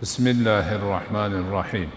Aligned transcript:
بسم 0.00 0.26
الله 0.26 0.76
الرحمن 0.80 1.32
الرحيم. 1.44 1.90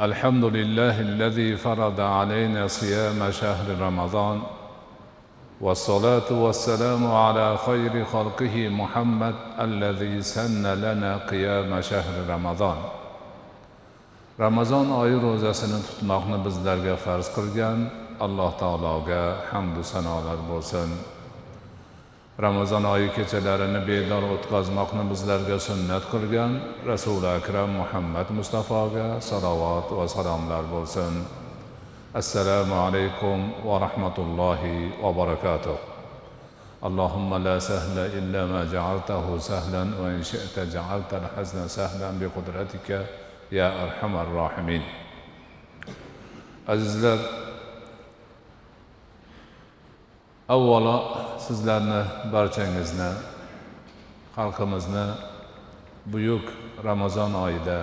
الحمد 0.00 0.44
لله 0.44 1.00
الذي 1.00 1.56
فرض 1.56 2.00
علينا 2.00 2.66
صيام 2.68 3.30
شهر 3.30 3.80
رمضان 3.80 4.42
والصلاة 5.60 6.28
والسلام 6.32 7.12
على 7.12 7.56
خير 7.66 8.04
خلقه 8.04 8.68
محمد 8.68 9.34
الذي 9.60 10.22
سن 10.22 10.66
لنا 10.66 11.16
قيام 11.16 11.80
شهر 11.80 12.14
رمضان. 12.28 12.76
ramazon 14.38 14.90
oyi 14.90 15.16
ro'zasini 15.22 15.80
tutmoqni 15.88 16.44
bizlarga 16.44 16.96
farz 16.96 17.32
qilgan. 17.36 17.88
Alloh 18.20 18.52
taologa 18.60 19.48
hamdu 19.52 19.80
sanolar 19.84 20.38
bo'lsin. 20.50 21.19
ramazon 22.45 22.85
oyi 22.85 23.07
kechalarini 23.15 23.79
bedor 23.87 24.23
o'tkazmoqni 24.35 25.03
bizlarga 25.11 25.57
sunnat 25.67 26.03
qilgan 26.13 26.51
rasuli 26.91 27.27
akram 27.39 27.69
muhammad 27.81 28.27
mustafoga 28.39 29.07
salovat 29.29 29.87
va 29.97 30.05
salomlar 30.15 30.63
bo'lsin 30.73 31.13
assalomu 32.21 32.75
alaykum 32.87 33.39
va 33.67 33.75
rahmatullohi 33.85 34.75
va 35.03 35.09
barakatuh 35.19 35.79
اللهم 36.89 37.31
لا 37.47 37.57
سهل 37.59 37.97
إلا 37.97 38.45
ما 38.45 38.61
جعلته 38.73 39.25
سهلا 39.49 39.83
وإن 40.01 40.21
شئت 40.23 40.59
جعلت 40.75 41.11
الحزن 41.21 41.67
سهلا 41.67 42.09
بقدرتك 42.21 42.89
يا 43.51 43.67
أرحم 43.83 44.13
الراحمين 44.15 44.83
azizlar 46.67 47.19
avvalo 50.54 50.96
sizlarni 51.46 52.02
barchangizni 52.32 53.10
xalqimizni 54.36 55.06
buyuk 56.12 56.46
ramazon 56.88 57.32
oyida 57.44 57.78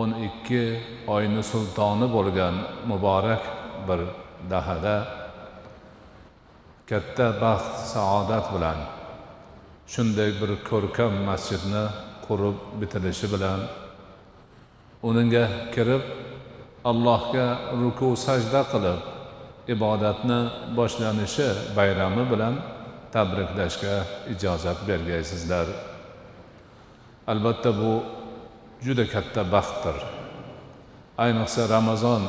o'n 0.00 0.10
ikki 0.28 0.64
oyni 1.14 1.42
sultoni 1.52 2.06
bo'lgan 2.16 2.54
muborak 2.90 3.42
bir 3.88 4.00
dahada 4.50 4.96
katta 6.90 7.26
baxt 7.44 7.76
saodat 7.92 8.46
bilan 8.54 8.78
shunday 9.92 10.30
bir 10.40 10.50
ko'rkam 10.70 11.12
masjidni 11.28 11.84
qurib 12.26 12.56
bitilishi 12.80 13.26
bilan 13.34 13.60
unga 15.08 15.44
kirib 15.74 16.04
allohga 16.90 17.46
ruku 17.80 18.08
sajda 18.26 18.62
qilib 18.72 19.00
ibodatni 19.74 20.40
boshlanishi 20.78 21.48
bayrami 21.76 22.24
bilan 22.32 22.54
tabriklashga 23.14 23.94
ijozat 24.34 24.78
bergaysizlar. 24.88 25.66
Albatta 27.32 27.70
bu 27.80 27.92
juda 28.84 29.04
katta 29.14 29.42
baxtdir. 29.54 29.96
Ayniqsa 31.24 31.62
ramazon 31.76 32.22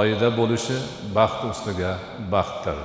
oyida 0.00 0.28
bo'lishi 0.38 0.76
baxt 1.16 1.40
ustiga 1.50 1.92
baxtdir. 2.32 2.78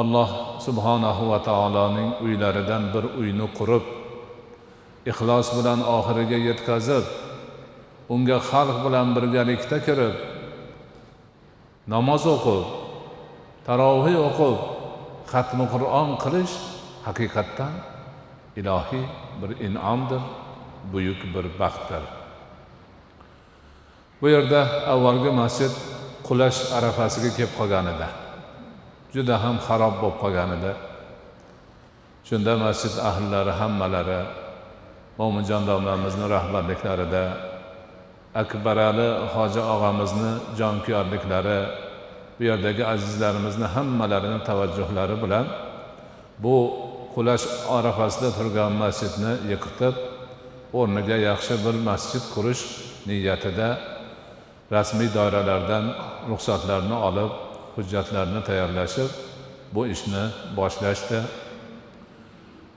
Alloh 0.00 0.30
subhanahu 0.66 1.22
va 1.30 1.38
taoloning 1.48 2.10
uylaridan 2.24 2.84
bir 2.94 3.04
uyni 3.20 3.46
qurib 3.58 3.84
ixlos 5.10 5.48
bilan 5.58 5.80
oxiriga 5.96 6.38
yetkazib 6.48 7.04
unga 8.14 8.38
xalq 8.50 8.78
bilan 8.86 9.08
birgalikda 9.16 9.78
kirib 9.86 10.14
namoz 11.88 12.24
o'qib 12.34 12.64
tarovih 13.66 14.16
o'qib 14.28 14.58
xatmi 15.32 15.64
qur'on 15.74 16.08
qilish 16.22 16.54
haqiqatdan 17.06 17.74
ilohiy 18.60 19.04
bir 19.40 19.50
in'omdir 19.66 20.22
buyuk 20.92 21.20
bir 21.34 21.46
baxtdir. 21.60 22.04
Bu 24.20 24.28
yerda 24.34 24.60
avvalgi 24.92 25.30
masjid 25.42 25.72
qulash 26.28 26.58
arafasiga 26.78 27.30
kelib 27.36 27.52
qolgan 27.58 27.86
edi 27.94 28.08
juda 29.14 29.34
ham 29.44 29.56
xarob 29.66 29.94
bo'lib 30.02 30.16
qolgan 30.22 30.50
edi 30.56 30.72
shunda 32.28 32.52
masjid 32.64 32.94
ahllari 33.10 33.52
hammalari 33.60 34.20
mo'minjon 35.18 35.62
domlamizni 35.70 36.26
rahbarliklarida 36.36 37.51
akbarali 38.34 39.08
hoji 39.34 39.60
og'amizni 39.74 40.32
jonkuyarliklari 40.58 41.60
bu 42.36 42.42
yerdagi 42.50 42.82
azizlarimizni 42.94 43.66
hammalarini 43.74 44.38
tavajjuhlari 44.48 45.16
bilan 45.22 45.46
bu 46.42 46.56
qulash 47.14 47.46
arafasida 47.76 48.30
turgan 48.38 48.72
masjidni 48.82 49.32
yiqitib 49.52 49.94
o'rniga 50.80 51.16
yaxshi 51.28 51.54
bir 51.64 51.76
masjid 51.88 52.24
qurish 52.34 52.62
niyatida 53.08 53.68
rasmiy 54.76 55.08
doiralardan 55.16 55.84
ruxsatlarni 56.30 56.96
olib 57.08 57.32
hujjatlarni 57.76 58.40
tayyorlashib 58.48 59.10
bu 59.74 59.82
ishni 59.94 60.24
boshlashdi. 60.56 61.20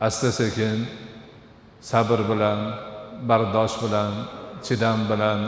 Asta 0.02 0.32
sekin 0.32 0.88
sabr 1.82 2.20
bilan 2.30 2.60
bardosh 3.30 3.76
bilan 3.84 4.12
chidam 4.66 5.00
bilan 5.12 5.40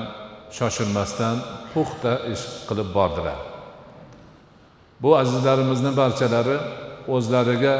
shoshilmasdan 0.57 1.35
puxta 1.73 2.13
ish 2.33 2.45
qilib 2.69 2.89
bordilar. 2.97 3.39
Bu 5.01 5.09
azizlarimizni 5.22 5.91
barchalari 6.01 6.57
o'zlariga 7.16 7.75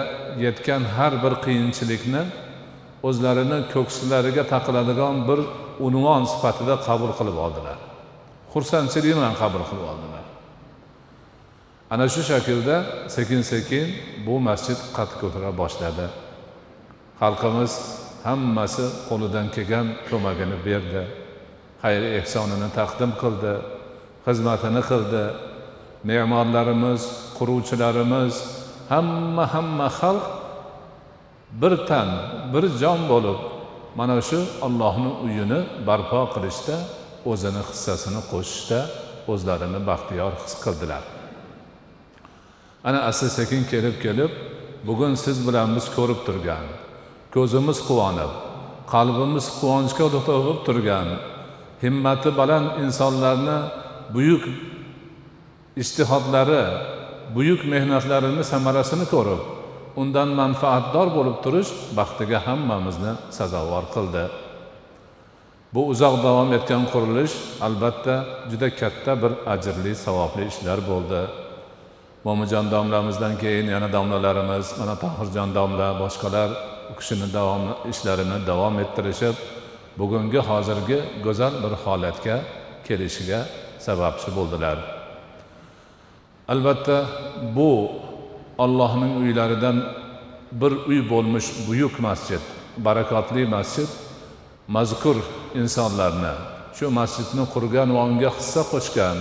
yetgan 0.46 0.84
har 0.96 1.14
bir 1.24 1.34
qiyinchilikni 1.46 2.24
o'zlarini 3.08 3.60
ko'ksilariga 3.74 4.44
taqiladigan 4.54 5.16
bir 5.30 5.40
unvon 5.88 6.24
sifatida 6.32 6.76
qabul 6.88 7.12
qilib 7.20 7.38
oldilar. 7.46 7.78
Xursandchilik 8.54 9.14
bilan 9.18 9.34
qabul 9.42 9.64
qilib 9.70 9.86
oldilar. 9.92 10.24
Ana 11.94 12.06
shu 12.14 12.22
shaklda 12.30 12.76
sekin 13.16 13.42
sekin 13.52 13.86
bu 14.26 14.36
masjid 14.50 14.80
qad 14.98 15.12
ko'tara 15.22 15.52
boshladi. 15.62 16.08
Xalqimiz 17.22 17.74
hammasi 18.28 18.86
qo'lidan 19.10 19.48
kelgan 19.56 19.88
ko'magini 20.10 20.58
berdi. 20.68 21.04
Xayr 21.84 22.04
ehsonini 22.20 22.70
taqdim 22.80 23.12
qildi 23.22 23.54
xizmatini 24.28 24.82
qildi. 24.92 25.24
Me'morlarimiz 26.10 27.02
quruvchilarimiz 27.38 28.34
hamma 28.92 29.46
hamma 29.54 29.88
xalq 30.00 30.26
bir 31.62 31.74
tan 31.90 32.10
bir 32.54 32.64
jon 32.82 33.00
bo'lib 33.12 33.40
mana 34.00 34.16
shu 34.30 34.40
ollohni 34.68 35.12
uyini 35.26 35.60
barpo 35.88 36.22
qilishda 36.34 36.76
o'zini 37.32 37.62
hissasini 37.70 38.22
qo'shishda 38.32 38.80
o'zlarini 39.34 39.80
baxtiyor 39.90 40.32
his 40.44 40.54
qildilar. 40.64 41.04
Ana 42.88 43.00
asta 43.10 43.28
sekin 43.38 43.62
kelib 43.72 43.96
kelib 44.06 44.32
bugun 44.88 45.14
siz 45.24 45.38
bilan 45.48 45.70
biz 45.76 45.86
ko'rib 45.98 46.20
turgan 46.28 46.66
ko'zimiz 47.36 47.80
quvonib 47.90 48.32
qalbimiz 48.94 49.46
quvonchga 49.60 50.06
to'lib 50.30 50.60
turgan 50.68 51.08
himmati 51.84 52.30
baland 52.40 52.68
insonlarni 52.84 53.58
buyuk 54.16 54.44
ishtihodlari 55.82 56.64
buyuk 57.36 57.62
mehnatlarini 57.74 58.44
samarasini 58.52 59.06
ko'rib 59.14 59.42
undan 60.02 60.30
manfaatdor 60.42 61.08
bo'lib 61.18 61.38
turish 61.44 61.72
baxtiga 61.98 62.40
hammamizni 62.48 63.14
sazovor 63.38 63.86
qildi. 63.96 64.24
Bu 65.74 65.82
uzoq 65.92 66.16
davom 66.26 66.50
etgan 66.58 66.84
qurilish 66.94 67.36
albatta 67.68 68.16
juda 68.52 68.70
katta 68.82 69.14
bir 69.22 69.32
ajrli 69.54 69.94
savobli 70.06 70.44
ishlar 70.52 70.80
bo'ldi. 70.92 71.22
Mo'minjon 72.26 72.66
domlamizdan 72.76 73.34
keyin 73.44 73.68
yana 73.76 73.90
domlalarimiz 73.98 74.66
mana 74.80 74.96
tohirjon 75.04 75.50
domla 75.58 75.90
boshqalar 76.02 76.50
u 76.92 76.94
kishini 77.00 77.28
davom 77.38 77.64
ishlarini 77.92 78.38
davom 78.50 78.76
ettirishib 78.84 79.36
bugungi 80.00 80.40
hozirgi 80.50 81.00
go'zal 81.26 81.54
bir 81.64 81.74
holatga 81.84 82.36
kelishiga 82.88 83.40
sababchi 83.86 84.30
bo'ldilar. 84.38 84.78
Albatta 86.54 86.98
bu 87.56 87.72
allohning 88.66 89.14
uylaridan 89.24 89.78
bir 90.52 90.74
uy 90.90 91.00
bo'lmish 91.12 91.48
buyuk 91.68 92.00
masjid 92.08 92.44
barakotli 92.78 93.44
masjid 93.56 93.90
mazkur 94.76 95.18
insonlarni 95.62 96.34
shu 96.78 96.86
masjidni 97.00 97.44
qurgan 97.54 97.90
va 97.96 98.02
unga 98.10 98.30
hissa 98.38 98.62
qo'shgan 98.74 99.18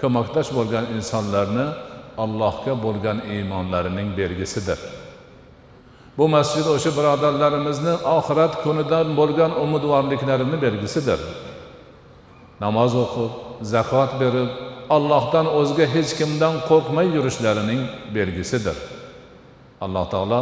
ko'makdosh 0.00 0.50
bo'lgan 0.58 0.84
insonlarni 0.96 1.66
allohga 2.24 2.72
bo'lgan 2.84 3.18
iymonlarining 3.34 4.08
belgisidir. 4.18 4.78
bu 6.17 6.25
masjid 6.35 6.65
o'sha 6.75 6.91
birodarlarimizni 6.97 7.93
oxirat 8.17 8.53
kunidan 8.63 9.07
bo'lgan 9.19 9.51
umidvorliklarini 9.65 10.57
belgisidir 10.65 11.19
namoz 12.63 12.93
o'qib 13.03 13.31
zakot 13.73 14.11
berib 14.21 14.49
allohdan 14.95 15.45
o'zga 15.59 15.85
hech 15.95 16.11
kimdan 16.19 16.55
qo'rqmay 16.69 17.07
yurishlarining 17.15 17.81
belgisidir 18.15 18.77
alloh 19.85 20.05
taolo 20.13 20.41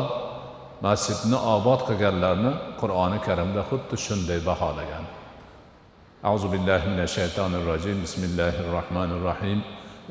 masjidni 0.88 1.38
obod 1.56 1.80
qilganlarni 1.88 2.52
qur'oni 2.82 3.20
karimda 3.28 3.62
xuddi 3.70 3.96
shunday 4.06 4.40
baholagan 4.50 5.06
أعوذ 6.28 6.46
بالله 6.54 6.82
من 6.94 7.00
الشيطان 7.08 7.52
الرجيم 7.62 7.98
بسم 8.04 8.22
الله 8.30 8.56
الرحمن 8.66 9.10
الرحيم 9.18 9.60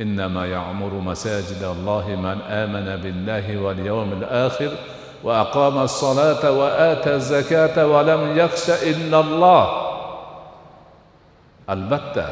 إنما 0.00 0.46
يعمر 0.46 0.92
مساجد 1.10 1.62
الله 1.74 2.06
من 2.26 2.38
آمن 2.62 2.86
بالله 3.02 3.46
واليوم 3.64 4.12
الآخر 4.12 4.70
وأقام 5.24 5.78
الصلاة 5.78 6.50
وآتى 6.50 7.14
الزكاة 7.14 7.86
ولم 7.86 8.38
يخش 8.38 8.70
إلا 8.70 9.20
الله 9.20 9.86
albatta 11.66 12.26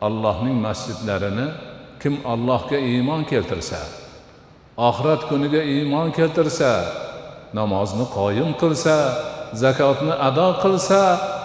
allohning 0.00 0.56
masjidlarini 0.66 1.46
kim 2.02 2.14
allohga 2.24 2.78
iymon 2.90 3.24
keltirsa 3.30 3.80
oxirat 4.88 5.28
kuniga 5.28 5.62
iymon 5.74 6.08
keltirsa 6.18 6.70
namozni 7.58 8.06
qoyim 8.18 8.50
qilsa 8.60 8.94
zakotni 9.62 10.14
ado 10.28 10.48
qilsa 10.62 11.00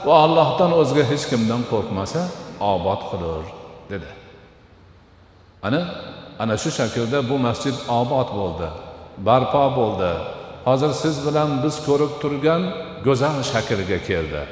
va 0.07 0.13
allohdan 0.25 0.71
o'zga 0.81 1.03
hech 1.12 1.25
kimdan 1.31 1.62
qo'rqmasa 1.71 2.21
obod 2.74 3.01
qilur 3.12 3.44
dedi 3.91 4.09
ana 5.68 5.81
ana 6.44 6.56
shu 6.63 6.69
shaklda 6.80 7.19
bu 7.30 7.35
masjid 7.47 7.75
obod 8.00 8.30
bo'ldi 8.39 8.68
barpo 9.27 9.63
bo'ldi 9.80 10.12
Hozir 10.69 10.93
siz 11.03 11.17
bilan 11.26 11.50
biz 11.65 11.75
ko'rib 11.87 12.12
turgan 12.23 12.62
go'zal 13.06 13.37
shaklga 13.53 13.99
keldi. 14.09 14.43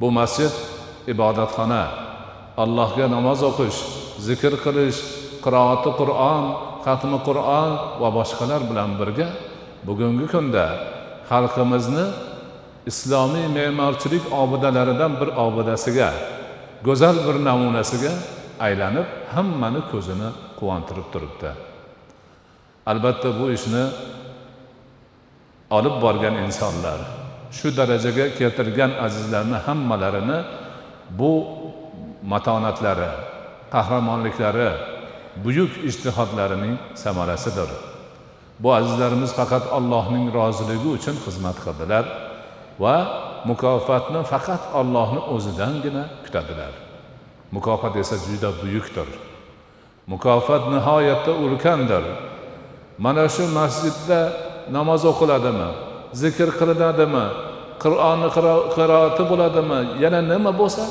Bu 0.00 0.08
masjid 0.18 0.54
ibodatxona. 1.12 1.84
Allohga 2.62 3.06
namoz 3.16 3.40
o'qish 3.50 3.78
zikr 4.26 4.52
qilish 4.64 4.98
qiroati 5.44 5.90
qur'on 6.00 6.42
xatmi 6.86 7.18
qur'on 7.28 7.70
va 8.00 8.08
boshqalar 8.18 8.60
bilan 8.70 8.90
birga 9.00 9.28
bugungi 9.88 10.26
kunda 10.34 10.66
xalqimizni 11.30 12.06
islomiy 12.90 13.46
me'morchilik 13.56 14.24
obidalaridan 14.42 15.12
bir 15.20 15.28
obidasiga 15.46 16.10
go'zal 16.86 17.16
bir 17.26 17.36
namunasiga 17.48 18.12
aylanib 18.66 19.08
hammani 19.34 19.80
ko'zini 19.92 20.28
quvontirib 20.58 21.06
turibdi. 21.12 21.50
Albatta 22.90 23.28
bu 23.38 23.46
ishni 23.56 23.84
olib 25.70 25.96
borgan 26.04 26.34
insonlar 26.44 27.00
shu 27.58 27.68
darajaga 27.76 28.26
keltirgan 28.38 28.92
azizlarni 29.06 29.58
hammalarini 29.66 30.38
bu 31.18 31.32
matonatlari 32.32 33.10
qahramonliklari 33.74 34.70
buyuk 35.44 35.72
ijtihodlarining 35.88 36.76
samarasidir. 36.94 37.70
Bu 38.62 38.74
azizlarimiz 38.74 39.32
faqat 39.40 39.64
allohning 39.78 40.26
roziligi 40.38 40.88
uchun 40.98 41.16
xizmat 41.24 41.56
qildilar 41.64 42.04
va 42.82 42.96
mukofotni 43.50 44.20
faqat 44.32 44.62
ollohni 44.80 45.20
o'zidangina 45.34 46.04
kutadilar. 46.24 46.72
Mukofot 47.56 47.94
esa 48.02 48.16
juda 48.26 48.50
buyukdir. 48.62 49.08
Mukofot 50.12 50.62
nihoyatda 50.74 51.32
ulkandir. 51.44 52.04
Mana 53.04 53.24
shu 53.34 53.44
masjidda 53.58 54.20
namoz 54.76 55.02
o'qiladimi 55.12 55.68
zikr 56.22 56.48
qilinadimi 56.58 57.24
qur'onni 57.82 58.28
qiroati 58.76 59.22
bo'ladimi 59.30 59.80
yana 60.02 60.20
nima 60.32 60.52
bo'lsa 60.60 60.84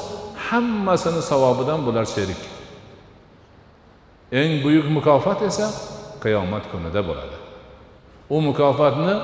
hammasini 0.48 1.22
savobidan 1.32 1.80
bular 1.86 2.06
sherik. 2.16 2.42
Eng 4.42 4.52
buyuk 4.64 4.88
mukofot 4.98 5.40
esa 5.50 5.68
qiyomat 6.24 6.64
kunida 6.72 7.02
bo'ladi. 7.10 7.38
U 8.36 8.38
mukofotni 8.48 9.16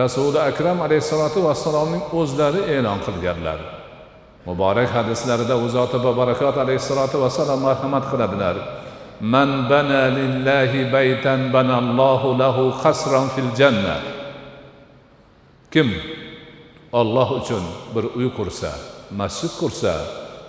rasuli 0.00 0.38
akram 0.50 0.78
alayhissalotu 0.86 1.38
vassalomning 1.48 2.02
o'zlari 2.20 2.60
e'lon 2.74 2.98
qilganlar. 3.06 3.60
Muborak 4.46 4.90
hadislarida 4.96 5.54
u 5.64 5.66
zoti 5.76 5.98
barakot 6.20 6.56
alayhissalotu 6.64 7.16
vassalom 7.24 7.60
marhamat 7.66 8.04
qiladilar. 8.10 8.56
Man 9.20 9.68
bana 9.70 10.12
lillahi 10.18 10.92
baytan 10.92 11.52
banallohu 11.52 12.38
lahu 12.38 12.72
qasran 12.82 13.28
fil 13.34 13.50
janna. 13.58 13.96
Kim 15.72 15.88
olloh 16.92 17.28
uchun 17.40 17.64
bir 17.94 18.04
uy 18.18 18.28
qursa 18.38 18.70
masjid 19.20 19.52
qursa 19.60 19.92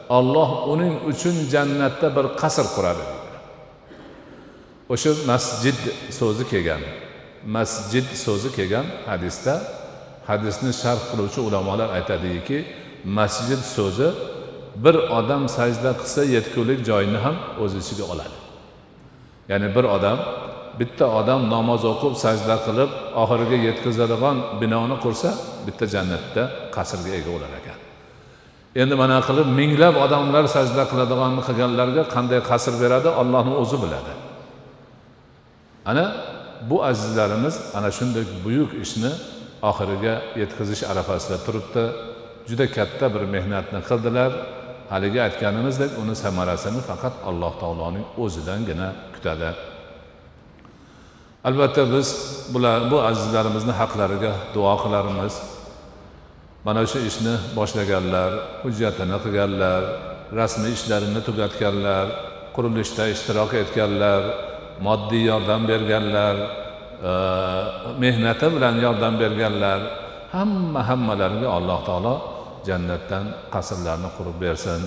olloh 0.09 0.49
uning 0.73 0.95
uchun 1.11 1.35
jannatda 1.53 2.07
bir 2.15 2.25
qasr 2.41 2.67
quradi. 2.75 3.05
O'sha 4.93 5.11
masjid 5.31 5.77
so'zi 6.19 6.43
kelgan 6.51 6.81
masjid 7.57 8.07
so'zi 8.25 8.49
kelgan 8.57 8.85
hadisda 9.09 9.53
hadisni 10.29 10.71
sharh 10.81 11.01
qiluvchi 11.09 11.39
ulamolar 11.47 11.89
aytadiki 11.97 12.57
masjid 13.19 13.61
so'zi 13.75 14.09
bir 14.83 14.95
odam 15.19 15.43
sajda 15.57 15.91
qilsa 15.99 16.21
yetgulik 16.35 16.79
joyini 16.89 17.19
ham 17.25 17.35
o'z 17.63 17.73
ichiga 17.81 18.05
oladi. 18.13 18.46
Ya'ni 19.51 19.67
bir 19.75 19.85
odam 19.95 20.17
bitta 20.79 21.05
odam 21.19 21.41
namoz 21.55 21.81
o'qib 21.91 22.13
sajda 22.23 22.55
qilib 22.65 22.89
oxiriga 23.21 23.57
yetkazadigan 23.67 24.38
binoni 24.61 24.97
qursa 25.03 25.29
bitta 25.67 25.85
jannatda 25.94 26.44
qasrga 26.75 27.11
ega 27.19 27.29
bo'lar 27.35 27.51
ekan. 27.59 27.77
Endi 28.81 28.95
mana 29.01 29.17
qilib 29.27 29.47
minglab 29.59 29.95
odamlar 30.05 30.45
sajda 30.55 30.83
qiladiganni 30.91 31.41
qilganlarga 31.47 32.03
qanday 32.15 32.39
qasr 32.51 32.73
beradi 32.83 33.09
ollohni 33.21 33.55
o'zi 33.63 33.77
biladi. 33.83 34.13
Ana 35.91 36.05
bu 36.69 36.77
azizlarimiz 36.89 37.55
ana 37.77 37.89
shunday 37.97 38.23
buyuk 38.45 38.71
ishni 38.83 39.11
oxiriga 39.69 40.13
yetkazish 40.41 40.83
arafasida 40.91 41.38
turibdi. 41.45 41.83
Juda 42.49 42.65
katta 42.77 43.05
bir 43.13 43.23
mehnatni 43.35 43.79
qildilar. 43.89 44.31
Haligi 44.94 45.19
aytganimizdek 45.27 45.91
uni 46.01 46.15
samarasini 46.23 46.81
faqat 46.89 47.15
alloh 47.29 47.53
taoloning 47.61 48.05
o'zidangina 48.23 48.89
kutadi. 49.17 49.49
Albatta 51.47 51.83
biz 51.93 52.07
bular 52.53 52.91
bu 52.91 52.97
azizlarimizni 53.09 53.73
haqlariga 53.81 54.33
duo 54.53 54.73
qilarmiz. 54.83 55.35
Mana 56.65 56.81
shu 56.92 56.99
ishni 57.09 57.35
boshlaganlar 57.57 58.31
hujjatini 58.63 59.18
qilganlar 59.23 59.81
rasmiy 60.39 60.73
ishlarini 60.77 61.21
tugatganlar 61.27 62.06
qurilishda 62.56 63.03
ishtirok 63.13 63.51
etganlar 63.61 64.21
moddiy 64.85 65.23
yordam 65.31 65.61
berganlar 65.71 66.35
e, 67.09 67.11
mehnati 68.03 68.47
bilan 68.56 68.75
yordam 68.85 69.13
berganlar 69.21 69.80
hamma 70.35 70.81
hammalariga 70.89 71.49
alloh 71.57 71.80
taolo 71.87 72.15
jannatdan 72.68 73.25
qasrlarni 73.53 74.09
qurib 74.18 74.37
bersin. 74.45 74.81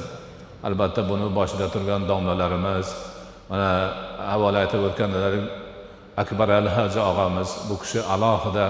Albatta 0.68 1.00
buni 1.10 1.26
boshida 1.38 1.66
turgan 1.74 2.02
domlalarimiz 2.10 2.88
mana 3.50 3.70
avval 4.34 4.54
aytib 4.62 4.82
o'tganlarim 4.88 5.46
akbar 6.22 6.48
al 6.60 6.68
haji 6.76 7.00
og'amiz 7.10 7.50
bu 7.68 7.74
kishi 7.82 8.00
alohida 8.14 8.66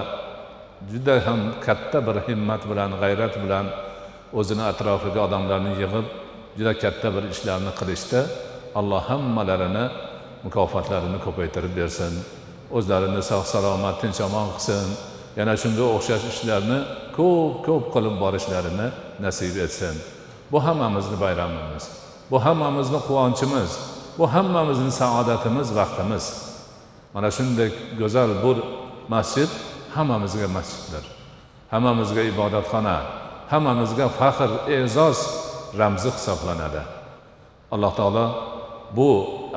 juda 0.91 1.15
ham 1.25 1.39
katta 1.65 1.99
bir 2.07 2.17
himmat 2.27 2.61
bilan 2.69 2.91
g'ayrat 3.01 3.33
bilan 3.43 3.65
o'zini 4.39 4.63
atrofiga 4.71 5.19
odamlarni 5.27 5.71
yig'ib 5.81 6.07
juda 6.57 6.73
katta 6.83 7.07
bir 7.15 7.23
ishlarni 7.33 7.71
qilishdi. 7.79 8.19
Alloh 8.79 9.01
hammalarini 9.09 9.85
mukofotlarini 10.45 11.19
ko'paytirib 11.25 11.73
bersin. 11.79 12.13
O'zlarini 12.77 13.21
sog' 13.29 13.45
salomat 13.53 13.95
tinch 14.01 14.21
omon 14.27 14.47
qilsin. 14.55 14.87
Yana 15.39 15.53
shunga 15.61 15.85
o'xshash 15.95 16.25
ishlarni 16.33 16.79
ko'p 17.17 17.53
ko'p 17.67 17.85
qilib 17.93 18.15
borishlarini 18.23 18.87
nasib 19.25 19.55
etsin. 19.65 19.95
Bu 20.51 20.57
hammamizni 20.65 21.17
bayramimiz. 21.23 21.83
Bu 22.31 22.37
hammamizni 22.45 22.99
quvonchimiz. 23.07 23.71
Bu 24.17 24.33
hammamizni 24.33 24.91
saodatimiz 24.91 25.75
vaqtimiz. 25.79 26.25
Mana 27.13 27.29
shunday 27.37 27.69
go'zal 27.99 28.29
bu 28.43 28.51
masjid 29.13 29.49
hammamizga 29.95 30.47
masjiddir. 30.57 31.03
Hammamizga 31.71 32.21
ibodatxona 32.31 32.97
hammamizga 33.51 34.07
faxr 34.19 34.51
e'zoz 34.77 35.17
ramzi 35.79 36.09
hisoblanadi. 36.15 36.81
Alloh 37.73 37.91
taolo 37.99 38.25
bu 38.97 39.09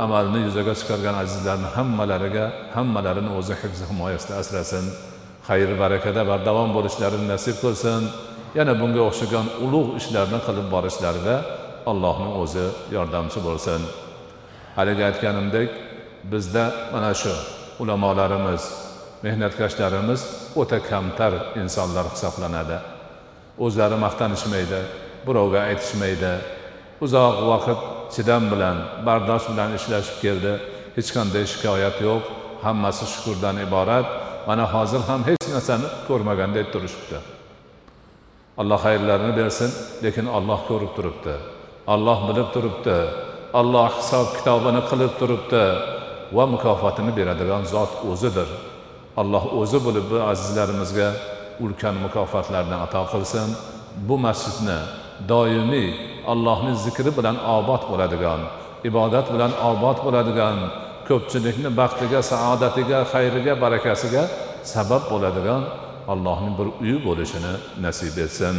amalni 0.05 0.41
yuzaga 0.47 0.75
chiqargan 0.81 1.15
azizlarni 1.23 1.69
hammalariga 1.77 2.45
hammalarini 2.75 3.31
o'zi 3.39 3.55
hifzi 3.63 3.85
himoyasida 3.91 4.35
asrasin. 4.43 4.85
Xayr 5.49 5.71
barakada 5.83 6.23
bardavom 6.31 6.71
bo'lishlarini 6.77 7.27
nasib 7.35 7.57
qilsin. 7.65 8.03
Yana 8.59 8.73
bunga 8.81 9.03
o'xshagan 9.09 9.47
ulug' 9.65 9.91
ishlarni 10.01 10.39
qilib 10.47 10.67
borishlarida 10.75 11.35
allohni 11.91 12.31
o'zi 12.43 12.67
yordamchi 12.97 13.39
bo'lsin. 13.49 13.81
Haligi 14.77 15.05
aytganimdek 15.11 15.71
bizda 16.33 16.65
mana 16.93 17.15
shu 17.15 17.35
ulamolarimiz 17.83 18.63
mehnatkashlarimiz 19.25 20.21
o'ta 20.61 20.79
kamtar 20.91 21.33
insonlar 21.63 22.07
hisoblanadi. 22.15 22.79
O'zlari 23.65 23.97
maqtanishmaydi 24.07 24.81
birovga 25.27 25.61
aytishmaydi. 25.71 26.33
Uzoq 27.05 27.37
vaqt 27.51 27.81
chidam 28.15 28.45
bilan 28.53 28.77
bardosh 29.07 29.47
bilan 29.53 29.71
ishlashib 29.79 30.17
keldi. 30.25 30.53
Hech 30.97 31.11
qanday 31.17 31.45
shikoyat 31.53 31.97
yo'q. 32.07 32.23
Hammasi 32.65 33.05
shukurdan 33.13 33.57
iborat. 33.67 34.07
Mana 34.49 34.65
hozir 34.75 35.03
ham 35.09 35.21
hech 35.29 35.45
narsani 35.55 35.89
ko'rmagandek 36.09 36.67
turishibdi. 36.75 37.19
Alloh 38.61 38.81
xayrlarini 38.87 39.33
bersin 39.41 39.71
lekin 40.05 40.27
olloh 40.37 40.61
ko'rib 40.71 40.93
turibdi. 40.97 41.35
Olloh 41.95 42.19
bilib 42.29 42.49
turibdi. 42.55 42.99
Olloh 43.59 43.91
hisob 43.99 44.27
kitobini 44.37 44.81
qilib 44.91 45.13
turibdi 45.21 45.65
va 46.37 46.45
mukofotini 46.55 47.13
beradigan 47.19 47.63
zot 47.75 47.93
o'zidir. 48.11 48.49
Alloh 49.21 49.45
o'zi 49.61 49.79
bo'lib 49.87 50.05
bu 50.13 50.19
azizlarimizga 50.33 51.09
ulkan 51.65 51.95
mukofotlarni 52.05 52.77
ato 52.85 53.03
qilsin. 53.13 53.49
Bu 54.09 54.17
masjidni 54.27 54.79
doimiy 55.33 55.89
allohni 56.33 56.73
zikri 56.85 57.11
bilan 57.19 57.37
obod 57.57 57.83
bo'ladigan 57.91 58.41
ibodat 58.89 59.27
bilan 59.35 59.53
obod 59.71 59.99
bo'ladigan 60.05 60.57
ko'pchilikni 61.09 61.71
baxtiga 61.81 62.21
saodatiga 62.33 62.99
xayriga 63.13 63.55
barakasiga 63.63 64.23
sabab 64.75 65.03
bo'ladigan 65.13 65.63
allohning 66.13 66.55
bir 66.59 66.69
uyi 66.83 66.97
bo'lishini 67.07 67.53
nasib 67.85 68.17
etsin. 68.25 68.55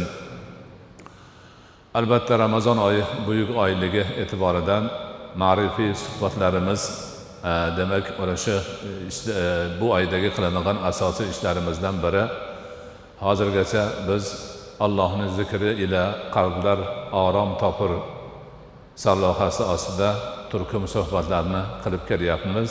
Albatta 1.96 2.38
ramazon 2.38 2.78
oyi 2.88 3.02
buyuk 3.26 3.50
oyligi 3.56 4.02
e'tiboridan 4.22 4.84
ma'rifiy 5.42 5.94
suhbatlarimiz 6.02 6.82
e, 7.50 7.52
demak 7.78 8.06
mana 8.18 8.36
shu 8.44 8.56
e, 8.56 8.60
e 9.40 9.44
bu 9.80 9.86
oydagi 9.96 10.28
qilinadigan 10.36 10.78
asosiy 10.90 11.28
ishlarimizdan 11.34 11.96
biri. 12.04 12.24
Hozirgacha 13.24 13.84
biz 14.08 14.24
allohni 14.84 15.26
zikri 15.38 15.70
ila 15.84 16.02
qalblar 16.36 16.78
orom 17.24 17.50
topir 17.62 17.92
sarlohasi 19.04 19.62
ostida 19.74 20.10
turkum 20.50 20.84
suhbatlarni 20.94 21.62
qilib 21.82 22.02
kelyapmiz 22.10 22.70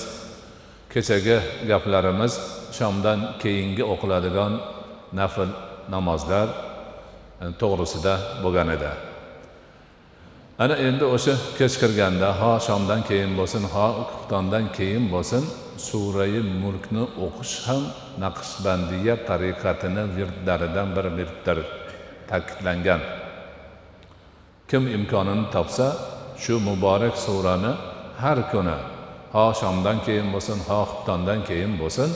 kechagi 0.93 1.37
gaplarimiz 1.69 2.33
shomdan 2.77 3.19
keyingi 3.41 3.83
o'qiladigan 3.93 4.53
nafl 5.19 5.49
namozlar 5.93 6.47
e, 7.41 7.45
to'g'risida 7.61 8.13
bo'lgan 8.45 8.69
edi. 8.77 8.93
Ana 10.63 10.75
endi 10.87 11.05
o'sha 11.15 11.35
kech 11.57 11.75
kirganda 11.81 12.27
ho 12.39 12.51
shomdan 12.67 13.01
keyin 13.09 13.31
bo'lsin 13.39 13.63
ho 13.73 13.87
xuftondan 14.11 14.65
keyin 14.77 15.05
bo'lsin 15.13 15.43
surai 15.87 16.39
mulkni 16.61 17.03
o'qish 17.25 17.55
ham 17.67 17.83
naqshbandiya 18.23 19.15
tariqatini 19.29 20.03
virdlaridan 20.17 20.87
bir 20.95 21.05
virddir 21.17 21.57
ta'kidlangan. 22.29 23.01
Kim 24.69 24.83
imkonini 24.97 25.45
topsa 25.55 25.87
shu 26.43 26.53
muborak 26.67 27.15
surani 27.25 27.71
har 28.21 28.39
kuni 28.51 28.77
ho 29.35 29.45
shomdan 29.61 29.97
keyin 30.05 30.27
bo'lsin 30.33 30.57
ho 30.67 30.79
xuftondan 30.91 31.39
keyin 31.49 31.73
bo'lsin 31.81 32.09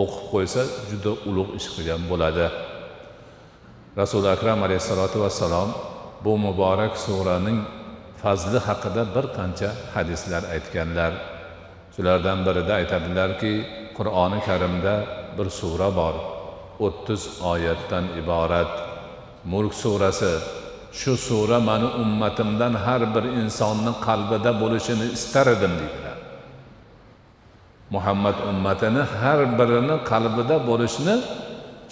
o'qib 0.00 0.24
qo'ysa 0.32 0.62
juda 0.90 1.12
ulug' 1.28 1.52
ish 1.58 1.68
qilgan 1.74 2.02
bo'ladi. 2.10 2.46
Rasuli 4.00 4.28
akram 4.36 4.58
alayhissalotu 4.66 5.16
vassalom 5.24 5.70
bu 6.24 6.32
muborak 6.44 6.94
suraning 7.06 7.58
fazli 8.22 8.58
haqida 8.68 9.02
bir 9.14 9.26
qancha 9.36 9.70
hadislar 9.94 10.42
aytganlar. 10.54 11.12
Shulardan 11.94 12.38
birida 12.46 12.72
aytadilarki 12.80 13.52
qur'oni 13.96 14.38
karimda 14.48 14.94
bir 15.38 15.48
sura 15.60 15.88
bor. 16.00 16.14
O'ttiz 16.86 17.22
oyatdan 17.52 18.04
iborat. 18.20 18.72
Mulk 19.52 19.74
surasi 19.82 20.32
shu 20.92 21.16
sura 21.16 21.58
mani 21.60 21.88
ummatimdan 22.02 22.74
har 22.84 23.02
bir 23.14 23.24
insonni 23.40 23.92
qalbida 24.06 24.50
bo'lishini 24.62 25.06
istar 25.16 25.46
edim 25.54 25.72
deydilar 25.80 26.18
muhammad 27.94 28.36
ummatini 28.50 29.02
har 29.20 29.40
birini 29.58 29.96
qalbida 30.10 30.56
bo'lishni 30.68 31.14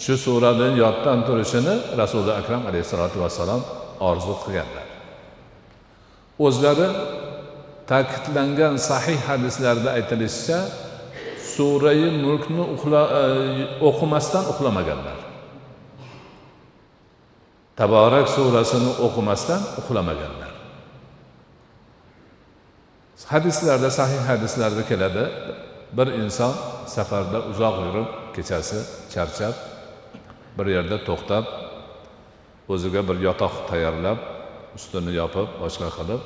shu 0.05 0.15
surani 0.25 0.69
yoddan 0.83 1.19
turishini 1.27 1.75
rasuli 2.01 2.33
akram 2.41 2.63
alayhissalotu 2.69 3.17
vassalom 3.25 3.63
orzu 4.01 4.35
qilganlar. 4.43 4.87
O'zlari 6.47 6.89
ta'kidlangan 7.91 8.75
sahih 8.77 9.19
hadislarda 9.29 9.91
aytilishicha 9.99 10.59
surai 11.55 12.11
mulkni 12.25 12.63
e, 12.63 13.25
o'qimasdan 13.89 14.45
uxlamaganlar. 14.53 15.19
Taborak 17.81 18.27
surasini 18.37 18.91
o'qimasdan 19.07 19.61
uxlamaganlar. 19.81 20.53
Hadislarda 23.33 23.91
sahih 23.91 24.21
hadislarda 24.31 24.83
keladi 24.91 25.25
bir 25.97 26.09
inson 26.23 26.53
safarda 26.95 27.39
uzoq 27.51 27.77
yurib 27.85 28.09
kechasi 28.35 28.79
charchab 29.13 29.55
bir 30.59 30.67
yerda 30.75 30.97
to'xtab 31.09 31.45
o'ziga 32.73 33.01
bir 33.09 33.17
yotoq 33.29 33.55
tayyorlab 33.71 34.19
ustini 34.77 35.13
yopib 35.21 35.49
boshqa 35.63 35.89
qilib 35.97 36.23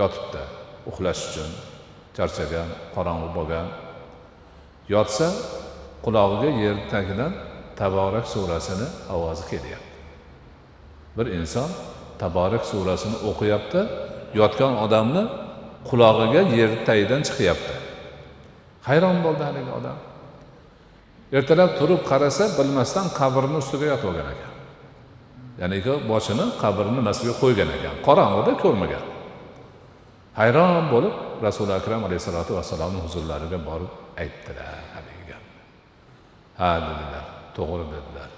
yotibdi. 0.00 0.42
Uxlash 0.90 1.20
uchun 1.28 1.50
charchagan 2.16 2.68
qorong'i 2.94 3.28
bo'lgan. 3.36 3.66
Yotsa 4.94 5.28
qulog'iga 6.04 6.50
yer 6.64 6.76
tagidan 6.92 7.32
taborak 7.80 8.26
surasini 8.34 8.88
ovozi 9.14 9.44
kelyapti. 9.50 9.92
Bir 11.16 11.26
inson 11.38 11.70
taborak 12.22 12.64
surasini 12.70 13.16
o'qiyapti 13.30 13.80
yotgan 14.40 14.74
odamni 14.84 15.24
qulog'iga 15.88 16.42
yer 16.58 16.70
tagidan 16.88 17.20
chiqyapti. 17.28 17.74
Hayron 18.88 19.16
bo'ldi 19.24 19.42
haligi 19.48 19.72
odam. 19.78 19.98
Ertalab 21.38 21.70
turib 21.78 22.02
qarasa 22.10 22.44
bilmasdan 22.58 23.06
qabrni 23.18 23.56
ustiga 23.62 23.86
yotib 23.92 24.08
olgan 24.10 24.28
ekan. 24.34 24.51
Ya'niki 25.62 25.92
boshini 26.10 26.44
qabrni 26.62 26.92
nimasiga 26.98 27.34
qo'ygan 27.42 27.70
ekan. 27.76 27.94
Qorong'ida 28.06 28.52
ko'rmagan. 28.62 29.04
Hayron 30.40 30.84
bo'lib 30.92 31.14
rasuli 31.46 31.72
akram 31.78 32.02
alayhissalotu 32.08 32.52
vassalomni 32.58 33.00
huzurlariga 33.06 33.58
borib 33.68 33.90
aytdilar 34.22 34.80
haligi 34.94 35.24
gapni 35.30 35.60
ha 36.60 36.70
dedilar 36.86 37.24
to'g'ri 37.56 37.84
dedilar. 37.94 38.30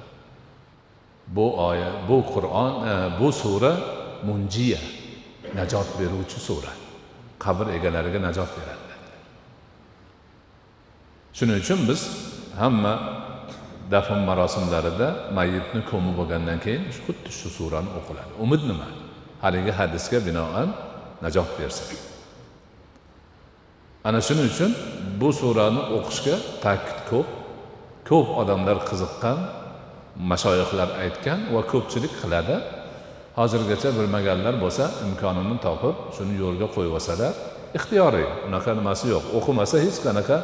Bu 1.36 1.46
oya 1.68 1.90
bu 2.08 2.16
qur'on 2.32 2.72
e, 2.90 2.94
bu 3.18 3.28
sura 3.42 3.72
munjiya 4.28 4.82
najot 5.58 5.88
beruvchi 5.98 6.38
sura. 6.48 6.72
Qabr 7.44 7.66
egalariga 7.76 8.20
najot 8.28 8.50
beradi. 8.58 8.84
Shuning 11.36 11.58
uchun 11.62 11.80
biz 11.88 12.00
hamma 12.60 12.92
dafn 13.92 14.20
marosimlarida 14.28 15.08
mayitni 15.36 15.80
ko'mib 15.90 16.14
bo'lgandan 16.20 16.58
keyin 16.64 16.84
xuddi 17.04 17.30
shu 17.38 17.48
surani 17.58 17.90
o'qiladi. 17.98 18.32
Umid 18.44 18.62
nima? 18.70 18.88
Haligi 19.44 19.72
hadisga 19.78 20.18
binoan 20.26 20.68
najot 21.24 21.50
bersin. 21.58 21.98
Ana 24.08 24.20
shuning 24.26 24.46
uchun 24.52 24.70
bu 25.20 25.28
surani 25.40 25.82
o'qishga 25.96 26.36
ta'kid 26.64 26.98
ko'p. 27.10 27.28
Ko'p 28.08 28.26
odamlar 28.40 28.78
qiziqqan 28.88 29.38
mashoyihlar 30.30 30.88
aytgan 31.04 31.38
va 31.54 31.62
ko'pchilik 31.72 32.12
qiladi. 32.22 32.56
Hozirgacha 33.38 33.88
bilmaganlar 33.98 34.54
bo'lsa 34.64 34.84
imkonini 35.06 35.56
topib 35.66 35.96
shuni 36.16 36.34
yo'lga 36.42 36.66
qo'yib 36.74 36.92
olsalar 36.98 37.32
ixtiyoriy 37.78 38.26
unaqa 38.48 38.70
nimasi 38.78 39.04
yo'q. 39.14 39.24
O'qimasa 39.38 39.76
hech 39.84 39.98
qanaqa 40.06 40.36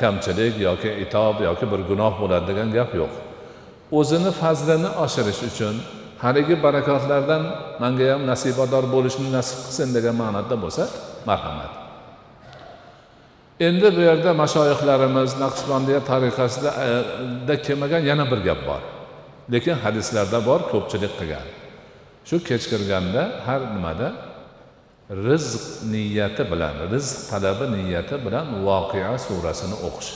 kamchilik 0.00 0.54
yoki 0.68 0.90
itob 1.04 1.40
yoki 1.48 1.66
bir 1.72 1.80
gunoh 1.90 2.12
bo'ladi 2.20 2.46
degan 2.50 2.68
gap 2.78 2.90
yo'q. 3.00 3.12
O'zini 3.98 4.30
fazlini 4.40 4.90
oshirish 5.04 5.42
uchun 5.50 5.74
haligi 6.24 6.56
barakotlardan 6.62 7.42
manga 7.82 8.06
ham 8.12 8.22
nasibador 8.32 8.84
bo'lishni 8.94 9.28
nasib 9.38 9.58
qilsin 9.66 9.88
degan 9.96 10.14
ma'noda 10.22 10.56
bo'lsa 10.64 10.82
marhamat. 11.28 11.72
Endi 13.60 13.88
bu 13.96 14.00
yerda 14.08 14.30
mashoyihlarimiz 14.42 15.30
naqshbandiya 15.44 16.00
tariqasida 16.10 16.70
e, 17.48 17.62
kelmagan 17.66 18.02
yana 18.10 18.24
bir 18.30 18.40
gap 18.48 18.60
bor. 18.68 18.82
Lekin 19.52 19.76
hadislarda 19.84 20.38
bor 20.48 20.60
ko'pchilik 20.72 21.12
qilgan. 21.18 21.46
Shu 22.28 22.36
kech 22.48 22.64
kirganda 22.70 23.22
har 23.46 23.60
nimada 23.74 24.08
rizq 25.10 25.86
niyati 25.92 26.42
bilan 26.50 26.90
rizq 26.90 27.30
talabi 27.30 27.66
niyati 27.76 28.16
bilan 28.26 28.46
voqea 28.66 29.14
surasini 29.18 29.76
o'qish. 29.88 30.10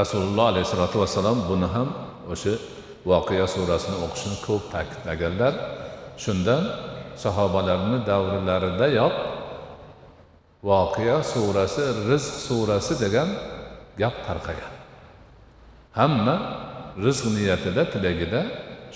Rasululloh 0.00 0.46
alayhissalotu 0.52 0.96
vassalom 1.02 1.38
buni 1.48 1.68
ham 1.74 1.88
o'sha 2.32 2.54
voqea 3.10 3.46
surasini 3.54 3.96
o'qishni 4.04 4.36
ko'p 4.46 4.62
ta'kidlaganlar. 4.74 5.52
Shundan 6.22 6.62
sahobalarni 7.24 7.98
davrlaridayoq 8.08 9.14
voqea 10.70 11.18
surasi 11.32 11.82
rizq 12.08 12.34
surasi 12.48 12.94
degan 13.04 13.28
gap 14.00 14.16
tarqagan. 14.26 14.72
Hamma 15.98 16.36
rizq 17.04 17.24
niyatida 17.36 17.82
tilagida 17.92 18.40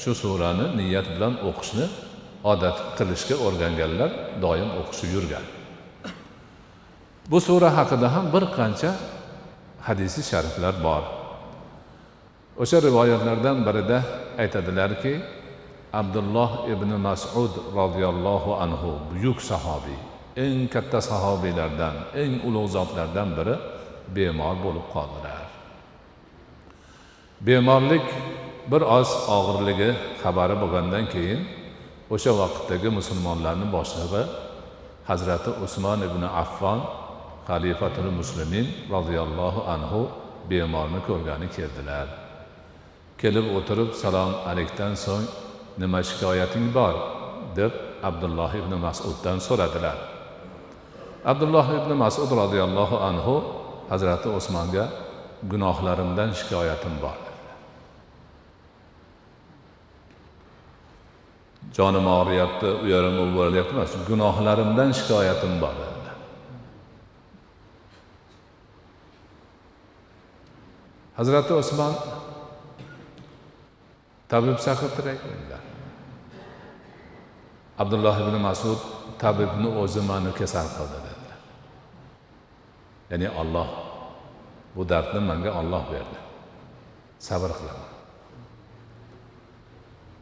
shu 0.01 0.11
surani 0.23 0.67
niyat 0.81 1.07
bilan 1.15 1.35
o'qishni 1.49 1.87
odat 2.45 2.79
qilishga 2.99 3.37
o'rganganlar 3.47 4.11
doim 4.43 4.71
o'qishib 4.81 5.11
yurgan. 5.17 5.45
Bu 7.31 7.39
sura 7.41 7.71
haqida 7.77 8.09
ham 8.15 8.27
bir 8.35 8.45
qancha 8.59 8.91
hadisi 9.87 10.21
shariflar 10.31 10.75
bor. 10.87 11.03
O'sha 12.63 12.79
rivoyatlardan 12.83 13.59
birida 13.67 13.99
aytadilarki 14.43 15.13
abdulloh 16.01 16.51
ibn 16.75 16.91
masud 17.07 17.53
roziyallohu 17.79 18.51
anhu 18.65 18.91
buyuk 19.11 19.39
sahobiy 19.51 19.99
eng 20.45 20.69
katta 20.75 21.01
sahobiylardan 21.11 21.95
eng 22.23 22.33
ulug' 22.49 22.71
zotlardan 22.77 23.29
biri 23.39 23.57
bemor 24.17 24.57
bo'lib 24.65 24.87
qoldilar. 24.95 25.47
Bemorlik 27.47 28.07
bir 28.71 28.83
oz 28.99 29.11
og'irligi 29.37 29.91
xabari 30.23 30.57
bo'lgandan 30.63 31.05
keyin 31.15 31.41
o'sha 32.15 32.33
vaqtdagi 32.41 32.89
musulmonlarni 32.99 33.67
boshlig'i 33.77 34.23
hazrati 35.11 35.51
usmon 35.65 36.01
ibn 36.09 36.23
affon 36.43 36.81
xalifatul 37.49 38.11
muslimin 38.19 38.67
roziyallohu 38.95 39.61
anhu 39.75 40.01
bemorni 40.51 41.01
ko'rgani 41.09 41.49
keldilar. 41.57 42.07
Kelib 43.21 43.47
o'tirib 43.57 43.91
salom 44.03 44.33
alikdan 44.51 44.93
so'ng 45.05 45.25
nima 45.81 46.01
shikoyating 46.09 46.67
bor? 46.77 46.95
deb 47.59 47.73
abdulloh 48.09 48.51
ibn 48.61 48.73
masuddan 48.87 49.39
so'radilar. 49.47 49.99
Abdulloh 51.25 51.67
ibn 51.79 51.91
masud 52.05 52.31
roziyallohu 52.43 52.97
anhu 53.09 53.35
hazrati 53.91 54.29
usmonga 54.39 54.85
gunohlarimdan 55.51 56.31
shikoyatim 56.39 56.95
bor. 57.03 57.28
Jonim 61.77 62.07
og'riyapti 62.19 62.69
u 62.83 62.87
yerim 62.93 63.17
u 63.23 63.27
bo'lyapti 63.39 63.73
emas 63.77 63.93
gunohlarimdan 64.09 64.91
shikoyatim 64.99 65.55
bor 65.63 65.75
dedi 65.83 66.13
hazrati 71.19 71.53
usmon 71.63 71.95
tabib 74.31 74.57
chaqirtiray 74.67 75.17
dedilar 75.25 75.63
abdulloh 77.83 78.17
ibn 78.25 78.37
masud 78.49 78.81
tabibni 79.23 79.69
o'zi 79.83 80.01
mani 80.11 80.33
kasal 80.41 80.67
qildi 80.77 80.99
dedilar. 81.07 81.39
Ya'ni 83.11 83.29
olloh 83.41 83.69
bu 84.75 84.83
dardni 84.91 85.21
menga 85.31 85.51
olloh 85.61 85.83
berdi. 85.93 86.19
Sabr 87.29 87.51
qilaman. 87.59 87.98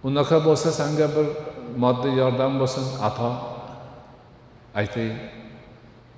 Unaqa 0.06 0.38
bo'lsa 0.46 0.68
sanga 0.80 1.06
bir 1.16 1.26
moddiy 1.82 2.14
yordam 2.22 2.52
bo'lsin 2.60 2.86
ato. 3.08 3.30
Aytay 4.80 5.08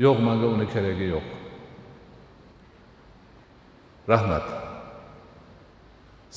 yo'q 0.05 0.19
manga 0.27 0.47
uni 0.55 0.67
keragi 0.75 1.07
yo'q. 1.15 1.27
Rahmat. 4.13 4.45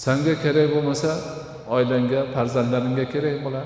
Sanga 0.03 0.33
kerak 0.43 0.67
bo'lmasa 0.75 1.11
oilangga 1.75 2.21
farzandlaringga 2.35 3.05
kerak 3.13 3.37
bo'lar. 3.45 3.65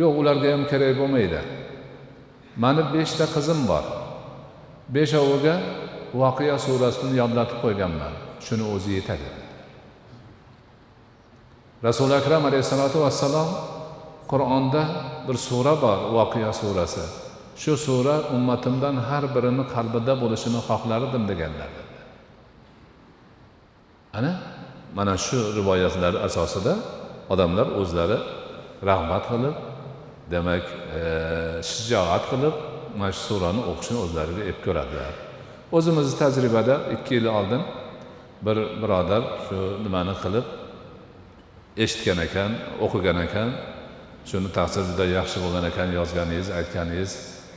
Yo'q 0.00 0.14
ularga 0.20 0.48
ham 0.54 0.62
kerak 0.70 0.92
bo'lmaydi. 1.00 1.40
Mani 2.62 2.82
beshta 2.94 3.26
qizim 3.34 3.60
bor. 3.70 3.84
Beshoviga 4.94 5.54
voqea 6.20 6.56
surasini 6.64 7.14
yodlatib 7.22 7.58
qo'yganman. 7.64 8.12
Shuni 8.46 8.64
o'zi 8.74 8.90
yetadi. 8.98 9.28
Rasuli 11.86 12.14
akram 12.20 12.42
alayhissalotu 12.46 12.98
vassalom 13.04 13.48
qur'onda 14.32 14.82
bir 15.26 15.36
sura 15.48 15.74
bor 15.84 15.98
voqea 16.16 16.52
surasi. 16.60 17.04
Shu 17.62 17.76
sura 17.86 18.16
ummatimdan 18.36 18.96
har 19.08 19.24
birini 19.34 19.64
qalbida 19.74 20.12
bo'lishini 20.22 20.60
xohlar 20.68 21.00
edim 21.08 21.24
deganlar. 21.30 21.70
Ana 24.18 24.32
mana 24.98 25.14
shu 25.26 25.38
rivoyatlar 25.58 26.14
asosida 26.28 26.74
odamlar 27.32 27.66
o'zlari 27.80 28.18
rag'bat 28.90 29.24
qilib 29.32 29.56
demak 30.34 30.64
e, 30.98 31.00
shijoat 31.70 32.24
qilib 32.30 32.54
mana 32.98 33.12
shu 33.16 33.22
surani 33.28 33.60
o'qishni 33.70 33.98
o'zlariga 34.04 34.42
ep 34.50 34.58
ko'radilar. 34.66 35.14
O'zimizni 35.76 36.14
tajribada 36.22 36.74
ikki 36.94 37.12
yil 37.18 37.26
oldin 37.38 37.62
bir 38.46 38.56
birodar 38.82 39.22
shu 39.46 39.58
nimani 39.84 40.14
qilib 40.24 40.46
eshitgan 41.76 42.18
ekan 42.26 42.50
o'qigan 42.84 43.18
ekan. 43.26 43.50
Shuni 44.30 44.50
taqsir 44.58 44.82
juda 44.90 45.04
yaxshi 45.18 45.38
bo'lgan 45.44 45.64
ekan 45.70 45.88
yozganingiz 45.98 46.48
aytganingiz 46.58 47.12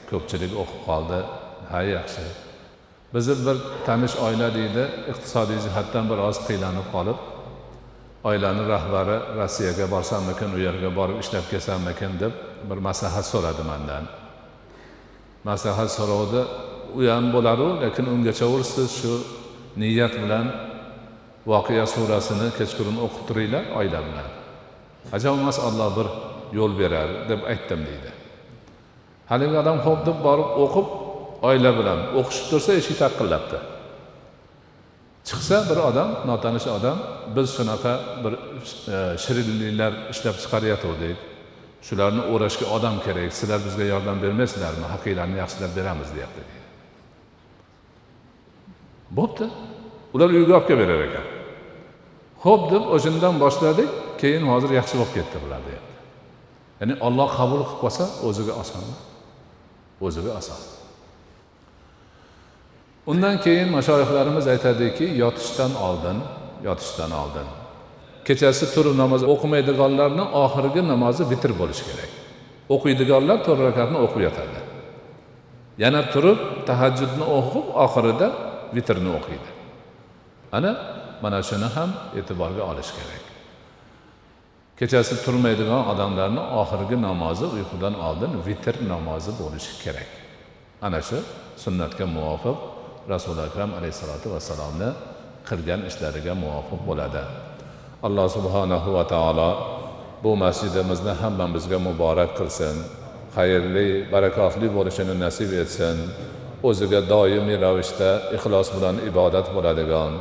ko'pchilik 0.10 0.52
o'qib 0.62 0.82
qoldi. 0.90 1.20
Ha 1.72 1.82
yaxshi. 1.96 2.26
Bizni 3.14 3.36
bir 3.46 3.58
tanish 3.88 4.16
oila 4.26 4.48
deydi 4.58 4.84
iqtisodiy 5.12 5.60
jihatdan 5.66 6.06
biroz 6.12 6.38
qiynalib 6.48 6.88
qolib 6.96 7.20
oilani 8.30 8.64
rahbari 8.74 9.18
rossiyaga 9.40 9.86
borsammikin 9.96 10.50
u 10.58 10.60
yerga 10.68 10.90
borib 11.00 11.18
ishlab 11.24 11.46
kelsammikin 11.52 12.12
deb 12.24 12.34
bir 12.70 12.80
maslahat 12.88 13.26
so'radi 13.34 13.64
mandan. 13.72 14.04
Maslahat 15.50 15.92
so'rovdi. 15.98 16.42
U 17.00 17.02
ham 17.12 17.26
bo'laru 17.36 17.70
lekin 17.84 18.06
ungacha 18.14 18.48
siz 18.76 18.90
shu 19.02 19.14
niyat 19.82 20.14
bilan 20.24 20.46
voqea 21.52 21.86
surasini 21.96 22.48
kechqurun 22.60 22.98
o'qib 23.06 23.24
turinglar 23.30 23.64
oila 23.80 24.00
bilan 24.08 24.30
ajab 25.16 25.34
emas 25.42 25.58
olloh 25.68 25.90
bir 25.98 26.08
yo'l 26.58 26.74
berar 26.80 27.10
deb 27.30 27.42
aytdim 27.52 27.82
deydi. 27.90 28.12
Haligi 29.32 29.58
odam 29.64 29.78
ho'p 29.86 30.02
deb 30.08 30.18
borib 30.28 30.50
o'qib 30.64 30.88
oila 31.50 31.72
bilan 31.80 32.00
o'qishib 32.20 32.46
tursa 32.52 32.72
eshik 32.80 32.98
taqillabdi. 33.04 33.58
Chiqsa 35.30 35.58
bir 35.70 35.78
odam 35.90 36.10
notanish 36.30 36.68
odam 36.78 36.98
biz 37.36 37.48
shunaqa 37.58 37.94
bir 38.24 38.34
e, 38.96 38.98
shirinliklar 39.24 39.94
ishlab 40.14 40.36
chiqaryotgandik 40.44 41.18
shularni 41.88 42.24
o'rashga 42.34 42.66
odam 42.78 42.96
kerak 43.06 43.34
sizlar 43.40 43.60
bizga 43.68 43.86
yordam 43.94 44.18
bermaysizlarmi? 44.24 44.86
Haqinglarni 44.94 45.38
yaxshilab 45.44 45.72
beramiz 45.80 46.10
deyapti 46.16 46.42
deydi. 46.50 46.68
Bo'pti. 49.18 49.46
Ular 50.16 50.30
uyga 50.38 50.54
olib 50.58 50.68
kelib 50.68 50.80
berar 50.84 51.02
ekan. 51.08 51.26
Ho'p 52.46 52.62
deb 52.74 52.84
o'shandan 52.96 53.36
boshladik 53.44 53.90
keyin 54.22 54.44
hozir 54.52 54.72
yaxshi 54.80 54.96
bo'lib 55.00 55.14
ketdi 55.18 55.38
bular 55.44 55.62
deyapti. 55.68 55.94
Ya'ni 56.80 56.94
olloh 57.08 57.30
qabul 57.40 57.62
qilib 57.68 57.80
qolsa 57.84 58.06
o'ziga 58.28 58.54
oson. 58.62 58.84
O'ziga 60.06 60.32
oson. 60.40 60.60
Undan 63.12 63.36
keyin 63.46 63.70
mashoyihlarimiz 63.78 64.46
aytadiki 64.54 65.06
yotishdan 65.24 65.72
oldin 65.88 66.18
yotishdan 66.68 67.12
oldin. 67.22 67.48
Kechasi 68.28 68.66
turib 68.76 68.96
namoz 69.02 69.22
o'qimaydiganlarni 69.34 70.26
oxirgi 70.44 70.82
namozi 70.92 71.24
vitr 71.32 71.52
bo'lishi 71.62 71.84
kerak. 71.90 72.12
O'qiydiganlar 72.74 73.38
to'rt 73.46 73.62
rakatni 73.70 73.98
o'qib 74.06 74.22
yotadi. 74.28 74.60
Yana 75.84 76.02
turib 76.14 76.40
tahajjudni 76.70 77.26
o'qib 77.38 77.66
oxirida 77.86 78.28
vitrni 78.76 79.10
o'qiydi. 79.18 79.50
Ana 80.58 80.72
mana 81.24 81.40
shuni 81.50 81.70
ham 81.76 81.90
e'tiborga 82.20 82.64
olish 82.72 82.92
kerak. 82.98 83.24
Kechasi 84.80 85.16
turmaydigan 85.26 85.82
odamlarni 85.92 86.42
oxirgi 86.62 86.98
namozi 87.08 87.46
uyqudan 87.56 87.96
oldin 88.08 88.32
vitr 88.48 88.76
namozi 88.94 89.32
bo'lishi 89.42 89.74
kerak. 89.84 90.10
Ana 90.86 91.00
shu 91.08 91.18
sunnatga 91.64 92.06
muvofiq 92.16 92.58
rasuli 93.14 93.42
akram 93.48 93.72
alayhissalotu 93.78 94.28
vassalomni 94.34 94.90
qilgan 95.50 95.82
ishlariga 95.90 96.34
muvofiq 96.44 96.82
bo'ladi. 96.90 97.24
Alloh 98.08 98.28
subhanahu 98.38 98.90
va 98.98 99.04
taolo 99.14 99.50
bu 100.24 100.32
masjidimizni 100.44 101.14
hammamizga 101.22 101.78
muborak 101.88 102.32
qilsin 102.40 102.76
xayrli 103.36 103.88
barakotli 104.14 104.68
bo'lishini 104.78 105.16
nasib 105.26 105.52
etsin 105.64 105.98
o'ziga 106.68 107.00
doimiy 107.14 107.58
ravishda 107.66 108.10
ixlos 108.38 108.68
bilan 108.76 108.96
ibodat 109.10 109.48
bo'ladigan 109.56 110.12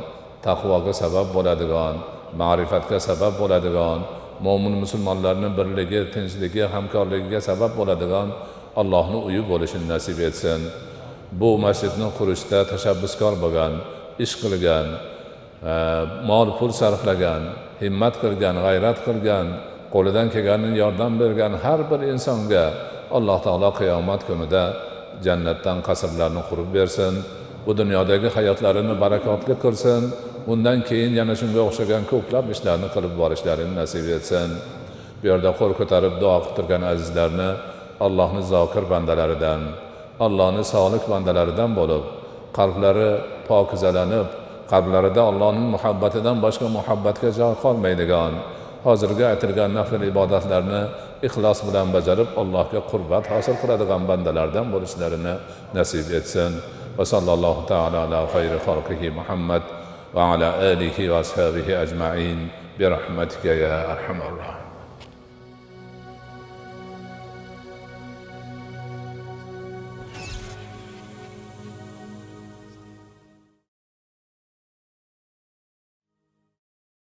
taqvoga 0.47 0.93
sabab 1.01 1.27
bo'ladigan 1.35 1.95
ma'rifatga 2.41 2.97
sabab 3.07 3.33
bo'ladigan 3.41 3.99
mo'min 4.45 4.73
musulmonlarni 4.83 5.49
birligi 5.57 6.01
tinchligi 6.13 6.63
hamkorligiga 6.73 7.39
sabab 7.49 7.71
bo'ladigan 7.79 8.27
allohni 8.81 9.19
uyi 9.27 9.41
bo'lishini 9.51 9.87
nasib 9.93 10.19
etsin. 10.27 10.59
Bu 11.39 11.49
masjidni 11.65 12.07
qurishda 12.17 12.59
tashabbuskor 12.71 13.33
bo'lgan 13.43 13.73
ish 14.25 14.33
qilgan 14.41 14.87
e, 15.71 15.73
mol 16.29 16.47
pul 16.57 16.71
sarflagan 16.79 17.41
himmat 17.83 18.15
qilgan 18.23 18.55
g'ayrat 18.65 18.97
qilgan 19.07 19.47
qo'lidan 19.93 20.27
kelganini 20.33 20.77
yordam 20.83 21.13
bergan 21.21 21.53
har 21.63 21.79
bir 21.89 21.99
insonga 22.13 22.65
alloh 23.17 23.39
taolo 23.45 23.69
qiyomat 23.79 24.21
kunida 24.27 24.63
jannatdan 25.25 25.77
qasrlarni 25.87 26.41
qurib 26.49 26.69
bersin. 26.77 27.13
Bu 27.65 27.71
dunyodagi 27.79 28.29
hayotlarini 28.37 28.95
barakotli 29.03 29.53
qilsin. 29.63 30.01
Undan 30.51 30.79
keyin 30.87 31.13
yana 31.19 31.33
shunga 31.39 31.61
o'xshagan 31.67 32.03
ko'plab 32.11 32.45
ishlarni 32.53 32.87
qilib 32.95 33.13
borishlarini 33.21 33.73
nasib 33.81 34.05
etsin. 34.17 34.49
Bu 35.19 35.25
yerda 35.31 35.51
qo'l 35.59 35.71
ko'tarib 35.79 36.13
duo 36.21 36.35
qilib 36.43 36.55
turgan 36.57 36.83
azizlarni 36.91 37.49
allohni 38.05 38.41
zokir 38.53 38.83
bandalaridan 38.93 39.61
allohni 40.25 40.63
solih 40.73 41.03
bandalaridan 41.11 41.71
bo'lib 41.79 42.03
qalblari 42.57 43.11
pokizalanib 43.49 44.27
qalblarida 44.71 45.21
allohning 45.31 45.67
muhabbatidan 45.75 46.37
boshqa 46.45 46.67
muhabbatga 46.77 47.29
joy 47.39 47.53
qolmaydigan 47.63 48.33
hozirgi 48.85 49.23
aytilgan 49.31 49.71
nafl 49.79 50.01
ibodatlarni 50.11 50.81
ixlos 51.27 51.59
bilan 51.67 51.87
bajarib 51.95 52.29
allohga 52.41 52.81
qurbat 52.91 53.23
hosil 53.33 53.55
qiladigan 53.61 54.01
bandalardan 54.09 54.65
bo'lishlarini 54.73 55.35
nasib 55.77 56.05
etsin. 56.19 56.51
Va 56.97 57.05
sallallohu 57.13 57.61
taala 57.71 57.97
ala 58.05 58.19
xayri 58.33 58.57
xalqihi 58.67 59.07
muhammad 59.19 59.63
وعلى 60.15 60.71
آله 60.73 61.09
وأصحابه 61.09 61.81
أجمعين 61.83 62.47
برحمتك 62.79 63.45
يا 63.45 63.91
أرحم 63.91 64.21
الراحمين. 64.21 64.64